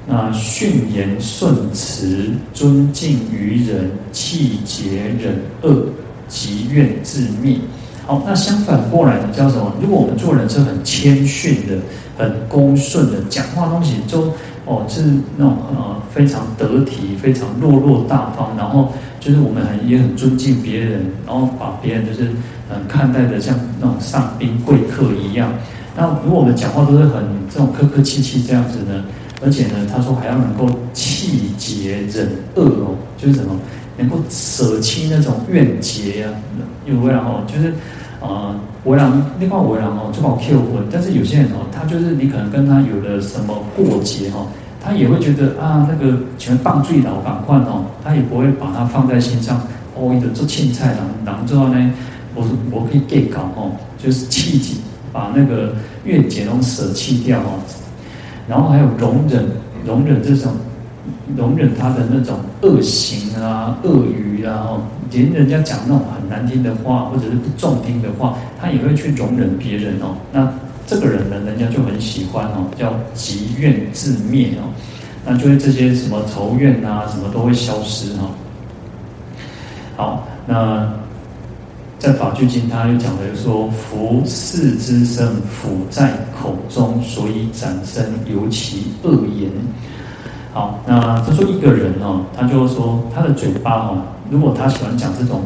[0.09, 5.87] 那训言顺辞，尊敬于人，气节忍恶，
[6.27, 7.59] 疾怨自灭。
[8.05, 9.73] 好，那相反过来呢，叫什么？
[9.81, 11.79] 如果我们做人是很谦逊的，
[12.19, 14.33] 很恭顺的，讲话东西就
[14.65, 15.03] 哦是
[15.37, 22.31] 那种呃非常得体，非常落落大方，然后就是我们很也很尊敬别人，然后把别人就是。
[22.75, 25.53] 嗯，看待的像那种上宾贵客一样。
[25.95, 29.05] 那如果我们讲话都是很这种客客气气这样子呢，
[29.45, 33.61] 而且呢，他说还要能够气节忍恶哦，就是什么
[33.99, 36.65] 能够舍弃那种怨结呀、啊。
[36.87, 37.75] 有为然后就是
[38.23, 38.55] 呃，
[38.85, 40.85] 为人另外为人哦，就搞 Q 魂。
[40.91, 44.47] 但是有些人哦，他就是你可能跟他有了什么过节哦，
[44.81, 49.61] 他也会觉得啊，那个全棒醉老板换哦，他也不会把它放在心上。
[49.95, 50.95] 哦，一个做青菜，
[51.27, 51.93] 然后之后呢？
[52.35, 54.81] 我我可以给搞哦，就是气急，
[55.13, 57.61] 把那个怨结都舍弃掉哦，
[58.49, 59.45] 然后还有容忍，
[59.85, 60.51] 容忍这种，
[61.37, 70.17] 容忍他的那种恶行啊、恶语啊哦，连人家讲那种很难听的话或者是不中听的话，他也会去容忍别人哦。
[70.33, 70.53] 那
[70.87, 74.69] 这个人呢，人家就很喜欢哦，叫疾怨自灭哦，
[75.25, 78.31] 那就会这些什么仇怨啊，什么都会消失哈。
[79.97, 80.93] 好，那。
[81.99, 89.49] 在法句经，他又讲的说：“夫世之身，苦在口中，所以斩身，尤其恶言。”
[90.53, 93.99] 好，那他说一个人哦，他就说他的嘴巴哦，
[94.31, 95.41] 如果他喜欢讲这种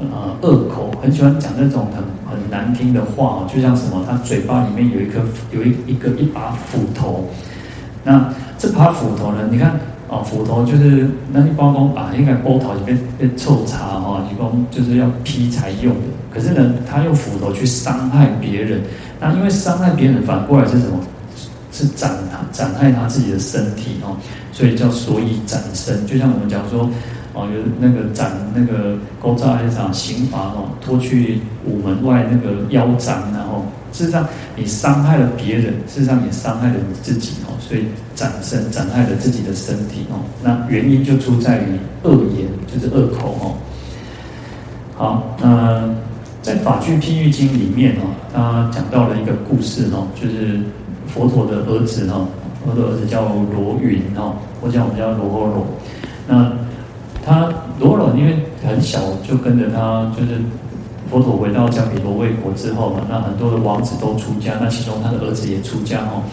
[0.00, 5.20] 呃恶口，很喜欢讲那种很很难听的话哦，就像什么，他嘴巴里面有一颗
[5.52, 7.24] 有一一个一把斧头，
[8.04, 9.78] 那这把斧头呢，你看。
[10.12, 16.00] 啊，斧头就是那一包工啊，应该波头里面被臭茶哈，一共就是要劈柴用的。
[16.30, 18.82] 可是呢，他用斧头去伤害别人，
[19.18, 21.00] 那因为伤害别人，反过来是什么？
[21.72, 24.16] 是斩他，斩害他自己的身体哦，
[24.52, 26.06] 所以叫所以斩身。
[26.06, 26.88] 就像我们讲说，
[27.32, 33.64] 哦，有那个斩那个勾扎一场刑罚哦，拖去午门外那个腰斩，然后。
[33.94, 37.52] 事实上，你伤害了别人，事实上也伤害了你自己哦。
[37.60, 40.16] 所以斩身，斩害了自己的身体哦。
[40.42, 43.52] 那原因就出在于恶言，就是恶口哦。
[44.96, 45.94] 好，那
[46.40, 50.58] 在《法句譬喻经》里面哦，他讲到了一个故事哦，就是
[51.14, 52.26] 佛陀的儿子哦，
[52.64, 55.66] 佛陀儿子叫罗云哦，或者我们叫罗罗。
[56.26, 56.52] 那
[57.24, 57.48] 他
[57.78, 60.40] 罗罗因为很小就跟着他，就是。
[61.10, 66.24] 佛陀回到迦毗罗卫国之后嘛，那很多的王子都出家，那其中他的儿子也出家哦。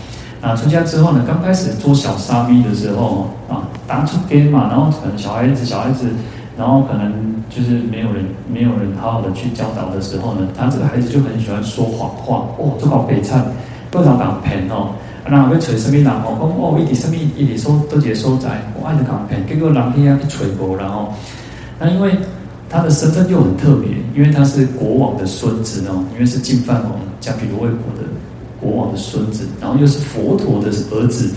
[0.42, 6.06] 那出家之后呢，刚开始做小沙弥的时候啊，打出给嘛，然后可能小孩子小孩子，
[6.58, 7.12] 然后可能
[7.50, 13.44] 就是没有人没有人好好的去教导的时候呢，他这个孩子就很喜欢说谎话哦，做好悲惨，
[13.92, 21.14] 多少港片哦，然后要找什么人哦，讲哦，一点什么一点说都接收在，我爱的港片，结果人家去找过，然后
[21.80, 22.12] 那因为。
[22.72, 28.08] 他的身份又很特别，因为他是国王的孙子哦，因为是净饭王迦毗罗卫国的
[28.62, 31.34] 国王的孙子，然后又是佛陀的儿子，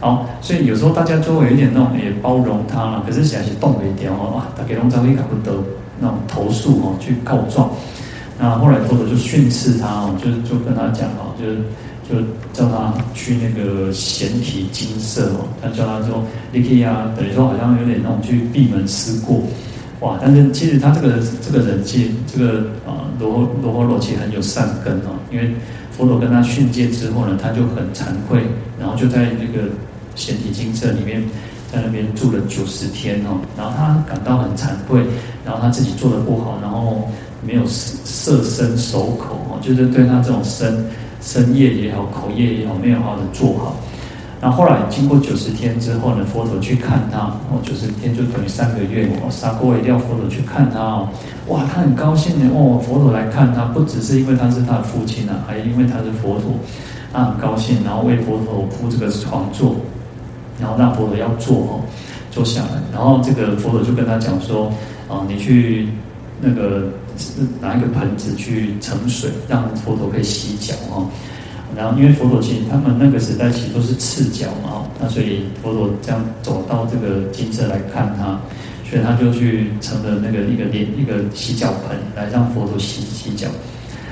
[0.00, 5.54] 好，所以有时候大家就会有一点那种也包容他了，可是现在是动了一点哦，哇，他给龙藏会搞不得
[6.00, 7.68] 那种投诉哦，去告状，
[8.38, 12.20] 那后来佛陀就训斥他哦，就是就跟他讲哦，就就
[12.52, 19.42] 叫他去那个显体精舍哦，他叫他说你可以啊，等于说好像有点那种去闭门思过，
[20.00, 20.18] 哇！
[20.22, 25.54] 但是其实他这个这个人际这个啊罗罗睺罗其实很有善根哦，因为
[25.90, 28.42] 佛陀跟他训诫之后呢，他就很惭愧，
[28.78, 29.68] 然后就在那个
[30.14, 31.22] 显体精舍里面，
[31.72, 35.00] 在那边住了九十天哦，然后他感到很惭愧，
[35.44, 37.08] 然后他自己做的不好，然后
[37.46, 40.84] 没有摄身守口哦，就是对他这种身。
[41.22, 43.76] 深夜也好，口业也好，没有好好的做好。
[44.40, 49.30] 那后，后来经过九十天之后呢，佛陀去看他，哦，九十天就等于三个月哦。
[49.30, 51.08] 杀过一定要佛陀去看他哦，
[51.46, 56.54] 哇，他很高兴呢哦，佛陀来看他，不只是因为他是他的父亲啊，还因为他是佛陀，
[57.12, 59.76] 他很高兴，然后为佛陀铺这个床座，
[60.60, 61.80] 然后让佛陀要坐哦，
[62.32, 64.66] 坐下来，然后这个佛陀就跟他讲说，
[65.08, 65.86] 啊，你去
[66.40, 66.88] 那个。
[67.60, 71.08] 拿一个盆子去盛水，让佛陀可以洗脚哦。
[71.76, 78.38] 然后因为佛陀其实他们那个时代其实都是赤脚嘛，那所以佛陀这样走到这个金色来看他，
[78.84, 83.48] 所以他就去盛了那个一个连一个洗脚盆来让佛陀洗洗脚。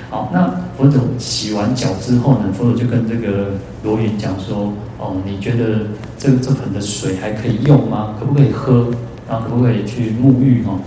[0.09, 3.53] 好，那佛陀洗完脚之后呢，佛陀就跟这个
[3.85, 5.87] 罗云讲说：“哦，你觉得
[6.19, 8.17] 这这盆的水还可以用吗？
[8.19, 8.91] 可不可以喝？
[9.29, 10.65] 然后可不可以去沐浴？
[10.67, 10.81] 哦？”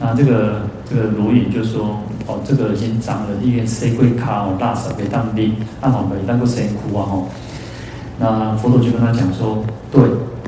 [0.00, 7.04] 那这个这个罗隐就说：“哦，这个已经脏了，因为谁会卡哦，大手给当兵，那好没当过谁哭啊？
[7.04, 7.28] 吼。”
[8.18, 10.00] 那佛陀就跟他讲说：“对，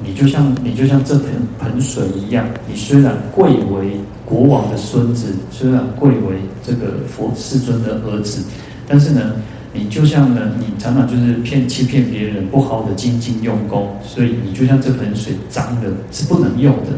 [0.05, 1.27] 你就像你就像这盆
[1.59, 8.45] 盆水一样，你虽然贵为国王的孙子，虽然贵为这个佛世尊的儿子，
[8.87, 9.33] 但是呢，
[9.75, 16.93] 你就像呢，你常常就是骗欺骗别人，不好的精进用功，所以你就像这盆水脏的，是不能用的。”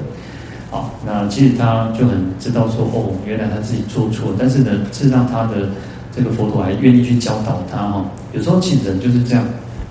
[0.71, 5.69] 好，那其实他就很知道说，哦，原来他自己做错，但是呢，是让他的
[6.15, 8.05] 这个佛陀还愿意去教导他哈。
[8.33, 9.45] 有时候其实人就是这样，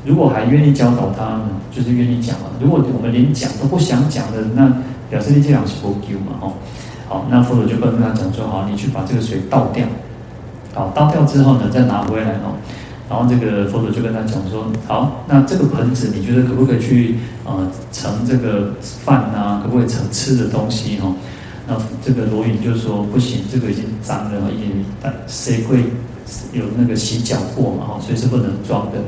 [0.06, 2.46] 如果还愿意教导他呢，就是愿意讲了。
[2.62, 4.72] 如果我们连讲都不想讲的，那
[5.10, 6.54] 表示你这两是不丢嘛，哦。
[7.10, 9.86] 好，那佛陀就跟他讲说，好，你去把这个水倒掉，
[10.74, 12.56] 好，倒掉之后呢，再拿回来哦。
[13.10, 18.72] 然后这个佛祖就跟他讲说：“好，那这个盆子你觉得可不可以去呃盛这个
[19.04, 19.62] 饭啊？
[19.64, 21.16] 可不可以盛吃的东西哈、哦？”
[21.68, 24.86] 那这个罗隐就说：“不行，这个已经脏了，已经
[25.26, 25.86] 谁会
[26.54, 27.86] 有那个洗脚过嘛？
[27.88, 29.00] 哈，所以是不能装的。”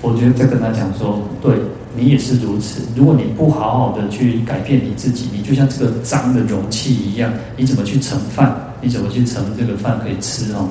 [0.00, 1.56] 我觉得再跟他讲说：“对
[1.96, 2.82] 你也是如此。
[2.94, 8.56] 如果你不好好的去改变你自己，你就像这个脏的容器一样，你怎么去盛饭？
[8.80, 10.68] 你怎么去盛这个饭可以吃哦？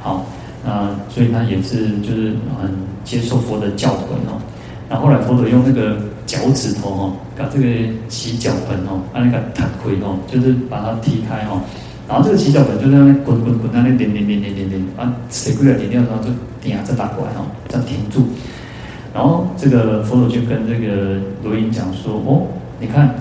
[0.00, 0.26] 好。”
[0.66, 2.70] 啊，所以他也是就是很
[3.04, 4.40] 接受佛的教诲哦。
[4.88, 5.96] 然后后来佛陀用那个
[6.26, 7.66] 脚趾头哦，把这个
[8.08, 11.60] 洗脚盆哦，把那个弹开哦，就是把它踢开哦。
[12.08, 16.30] 然后这个洗脚盆就在那滚滚滚，那那点点点点点点啊，水过来点掉，然后就
[16.62, 18.26] 点啊再打过来哦，这样停住。
[19.12, 22.46] 然后这个佛陀就跟这个罗隐讲说：“哦，
[22.80, 23.14] 你看。”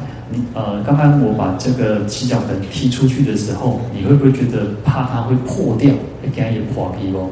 [0.53, 5.91] 呃，刚刚我把这个洗脚盆踢出去的时候，你会不会觉得怕它会破掉？
[6.21, 7.29] 会给它也破皮哦。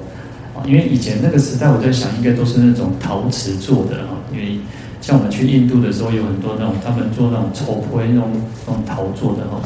[0.65, 4.15] 因为以前那个时代，我在想，应该都是那种陶瓷做的哈。
[4.31, 4.59] 因为
[5.01, 8.29] 像我们去印度的时候，有很多那种他们做那种抽灰那种
[8.67, 9.61] 那种陶做的哈。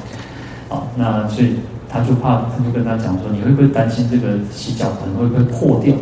[0.70, 1.56] 好，那所以
[1.90, 5.94] 他就怕，他就跟他讲说，你会不会担心这个洗脚盆会不会破掉？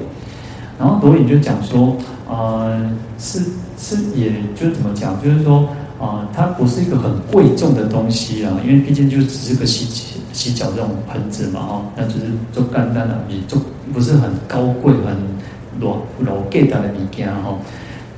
[0.80, 1.96] 然后罗隐就讲说，
[2.30, 3.39] 呃，是
[3.78, 5.69] 是，也就是怎么讲，就是说。
[6.04, 9.86] 啊，它不是一个很贵重的东西啊，因为毕竟就只是个洗
[10.34, 13.62] 洗脚这种盆子嘛，哈，那就是做干单的，也做
[13.94, 15.16] 不是很高贵、很
[15.80, 17.58] 老老贵的物件哈。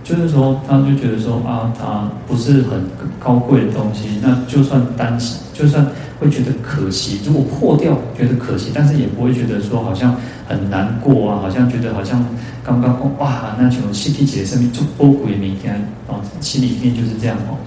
[0.05, 2.79] 就是说，他就觉得说啊，它不是很
[3.19, 5.83] 高贵的东西，那就算担心，就算
[6.19, 10.15] 会觉得可惜，如果破掉觉得可惜，但是也不会觉得说好像
[10.47, 12.23] 很难过啊，好像觉得好像
[12.63, 17.57] 刚刚哇，那种尸体姐生命就波鬼明天哦，心里面就是这样哦。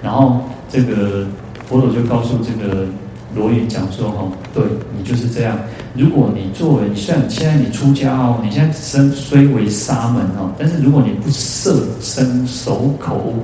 [0.00, 1.26] 然后这个
[1.66, 2.86] 佛陀就告诉这个
[3.34, 4.62] 罗云讲说：“哈，对
[4.96, 5.56] 你就是这样。
[5.94, 13.34] 如果你作为，你虽然现在你出家哦，你现在身虽为沙门哦，但是如果你不摄身守口，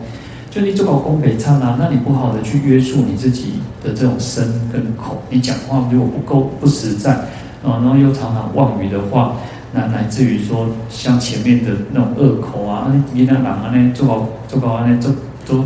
[0.50, 7.12] 就你做好功德差啊，那你不好的去约束你自己的这种身跟口，你讲话如果不够不实在
[7.62, 9.37] 啊，然后又常常妄语的话，
[9.73, 15.12] 那乃至于说像前面的那种恶口啊，你那哪啊那做好做好啊那做
[15.44, 15.64] 做。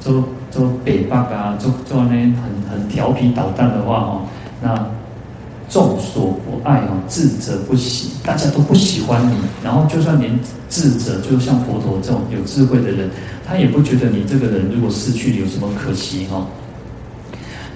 [0.00, 4.20] 做做北霸啊，做做那很很调皮捣蛋的话哦，
[4.60, 4.86] 那
[5.68, 9.36] 众所不爱哦，智者不喜，大家都不喜欢你。
[9.62, 13.08] 然后就算连智者，就像佛陀这种有智慧的人，
[13.46, 16.46] 他也不觉得你这个人如果失去有什么可惜哈。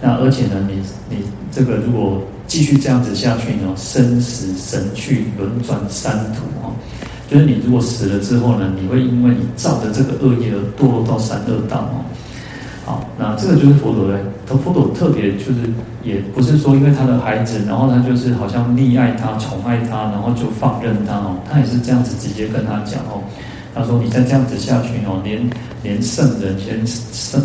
[0.00, 6.72] 那而且呢，你你这个如果继续这样子下去呢，生死神去轮转三途哈。
[7.30, 12.04] 就是你如果死了之后呢，你会因为你造的这个恶业而堕落到三恶道哦。
[12.84, 14.18] 好，那这个就是佛陀的，
[14.48, 15.56] 他佛陀特别就是，
[16.02, 23.22] 也不是说因为他的孩子，然后他就是好像溺爱他、宠爱他，然后就放任他哦，他也是这样子直接跟他讲哦，
[23.74, 25.50] 他说你再这样子下去哦，连
[25.82, 27.42] 连圣人、连圣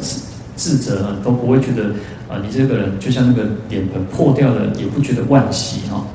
[0.55, 1.89] 智者都不会觉得
[2.29, 6.05] 啊，你这个人就像那个脸盆破掉了，也不觉得惋惜哈。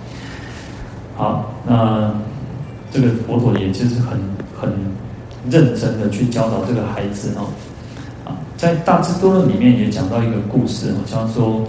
[1.16, 2.10] 好，那
[2.90, 4.18] 这个佛陀也就是很
[4.58, 4.72] 很
[5.50, 7.50] 认真的去教导这个孩子哦。
[8.58, 11.62] 在《大智多论》里面也讲到一个故事，好像说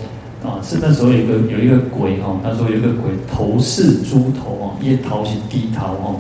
[0.44, 6.16] 啊，是那时候有一个有一个鬼哈，他说有一个鬼头是猪头哦，叶头是地头哦，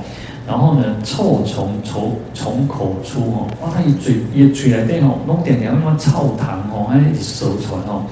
[0.47, 8.05] 然后呢，臭虫从从口出哦，哇，他一嘴一嘴来电哦，弄点点什么臭痰哦，还一直舌传哦，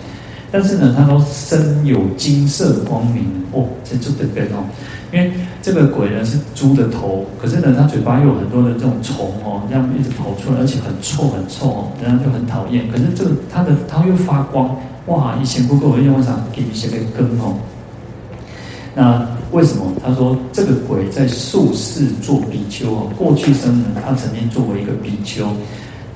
[0.52, 4.64] 但是呢，他都身有金色光明哦，这这边边哦。
[5.12, 5.32] 因为
[5.62, 12.90] 这个鬼呢是猪的头，可是呢，他嘴巴又有很多的这种虫哦，这样一直跑出来，而且很臭很臭哦，人家就很讨厌。
[12.92, 14.76] 可是这个他的他又发光，
[15.06, 15.38] 哇！
[15.42, 17.56] 以前不够我用上给你写个根哦。
[18.94, 19.86] 那为什么？
[20.04, 25.48] 他说这个鬼在宿世做比丘哦，过去生呢，他曾经作为一个比丘，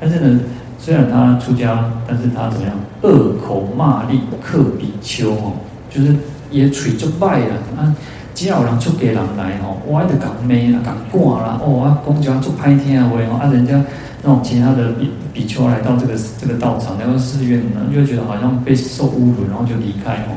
[0.01, 0.39] 但是呢，
[0.83, 2.75] 虽然他出家，但是他怎么样？
[3.03, 5.53] 恶口骂詈克比丘哦，
[5.91, 6.15] 就是
[6.49, 7.95] 也嘴就败了啊。
[8.33, 13.79] 只要有人出家人来吼，我还得讲骂啦，讲挂啦，哦，啊，讲就要做歹听话哦，啊，人家
[14.23, 20.33] 那种其他的比比丘来到这个这个道场，那个寺院呢，就会觉得好像被受侮辱，然后就离开哦。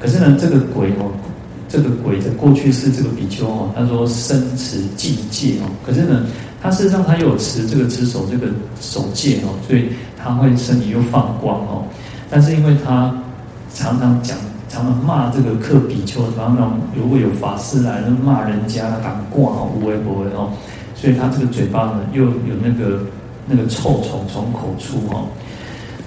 [0.00, 1.10] 可是呢，这个鬼哦，
[1.68, 6.26] 这个鬼的过去是这个比丘哦，他说生持禁戒哦，可是呢，
[6.62, 8.46] 他事实上他有持这个持守这个
[8.80, 11.84] 守戒哦，所以他会身体又放光哦，
[12.30, 13.12] 但是因为他
[13.74, 14.36] 常常讲。
[14.68, 20.50] 常常骂这个克比丘，常常如果有法师来，就骂人家赶挂哦，无为不为哦，
[20.94, 23.00] 所以他这个嘴巴呢，又有那个
[23.46, 25.28] 那个臭虫从口出哦。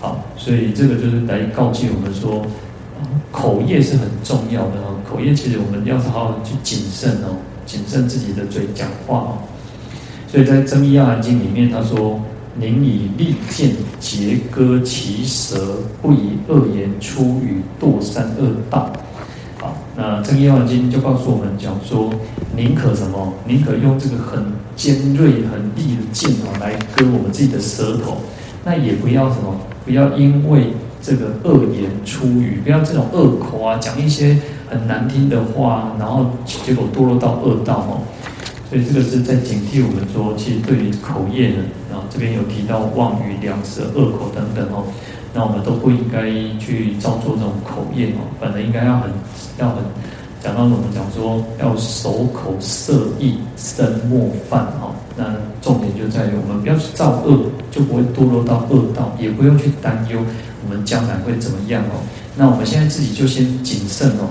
[0.01, 2.43] 好，所以这个就是来告诫我们说，
[3.31, 4.97] 口业是很重要的哦。
[5.07, 7.37] 口业其实我们要好好去谨慎哦，
[7.67, 9.37] 谨慎自己的嘴讲话哦。
[10.35, 12.19] 所以在《增壹阿含经》里面，他说。
[12.57, 18.89] 宁以利剑截割其舌，不以恶言出语堕三恶道。
[19.59, 22.09] 好，那《增壹阿含经》就告诉我们讲说，
[22.55, 23.33] 宁可什么？
[23.45, 24.41] 宁可用这个很
[24.73, 28.19] 尖锐、很利的剑啊，来割我们自己的舌头。
[28.63, 29.53] 那也不要什么？
[29.83, 30.67] 不要因为
[31.01, 37.99] 这个恶言出语，不要这种恶口啊，讲一些很难听的话，然后结果堕落到恶道哦。
[38.69, 41.63] 所以这个是在警惕我们说，其实对于口业呢。
[42.11, 44.85] 这边有提到妄语、两舌、恶口等等哦，
[45.33, 49.09] 那我们都不应该去造作这种口业哦，反正应该要很
[49.57, 49.83] 要很
[50.41, 54.93] 讲到我们讲说要守口摄意，慎莫犯哦。
[55.17, 60.19] 那重点就在于我们不要去造恶，就不会堕落到恶道，也不用去担忧
[60.63, 62.03] 我们将来会怎么样哦。
[62.37, 64.29] 那我们现在自己就先谨慎哦。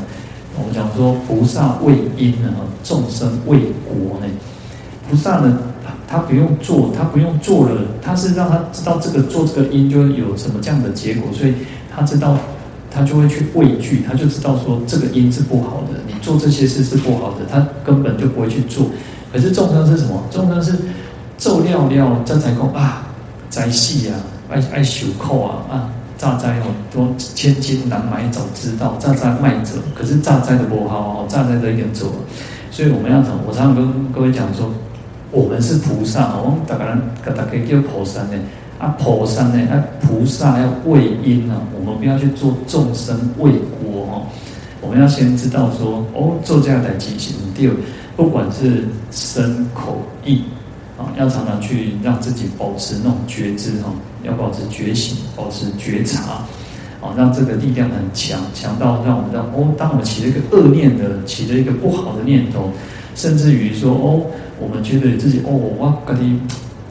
[0.59, 2.53] 我们讲说菩萨为因呢，
[2.83, 4.27] 众生为果呢，
[5.09, 5.59] 菩萨呢。
[6.07, 11.55] 他不用做，他不用做了，他是让他知道这个做这个因就有什么这样的结果，所以
[11.93, 12.39] 他知道，
[12.89, 18.87] 他就会去畏惧，他就知道说这个因是不好的，你做这些事是不好的，他根本就不会去做。
[19.33, 20.23] 可是众生是什么？
[20.31, 20.79] 众生是
[21.37, 23.09] 做了了，这才讲啊，
[23.49, 24.15] 灾细啊，
[24.49, 32.13] 爱爱受苦啊啊，榨菜哦，都千金难买早知道，榨菜卖者，可是榨菜的不好哦，诈灾的一点做，
[32.71, 34.71] 所以我们要我常常跟各位讲说。
[35.31, 38.39] 我们是菩萨，哦大家人，大家叫菩萨呢。
[38.79, 44.23] 啊，菩萨呢，啊，菩萨要为因啊，我们不要去做众生为果哦。
[44.81, 47.75] 我们要先知道说，哦，做这样的事情，第二，
[48.17, 50.45] 不管是身口意，
[51.17, 53.93] 要常常去让自己保持那种觉知哈，
[54.23, 56.45] 要保持觉醒，保持觉察，
[57.01, 62.71] 啊，让这个力量很强，强到让我们让哦，当我们起了一个恶念的，起了一个不好的念头，
[63.15, 64.27] 甚至于说哦。
[64.57, 66.39] 我们觉得自己哦，我跟你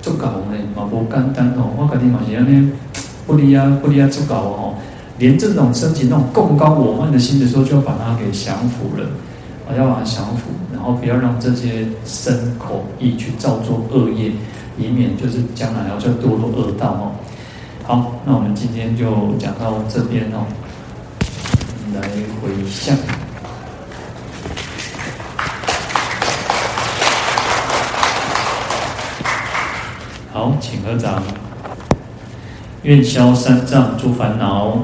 [0.01, 2.69] 做搞呢，嘛不简单哦，我跟你嘛是安尼
[3.25, 4.75] 不离啊不离啊做搞哦，
[5.17, 9.07] 连这种升起那种更高我慢的心的时候，就要把它给降服了，
[9.67, 14.31] 啊，要把它降服，然后不要让这些身口意去造作恶业，
[14.77, 17.11] 以免就是将来要再堕落恶道哦。
[17.83, 20.45] 好，那我们今天就讲到这边哦，
[21.95, 22.01] 来
[22.41, 22.97] 回向。
[30.33, 31.23] 好，请合掌。
[32.81, 34.77] 愿消三障诸烦恼，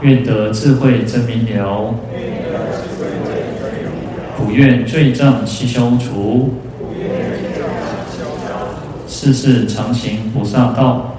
[0.00, 1.94] 愿得智慧真明了，
[4.36, 6.54] 普愿罪障悉消除，
[9.08, 11.16] 世世常行菩萨道。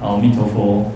[0.00, 0.92] 阿弥陀佛。